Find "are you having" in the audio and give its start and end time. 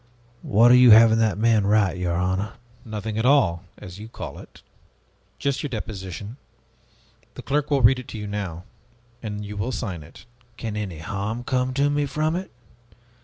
0.71-1.19